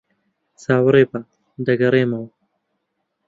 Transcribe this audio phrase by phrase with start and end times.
[0.61, 1.19] چاوەڕێبە.
[1.65, 2.29] دەگەڕێمەوە.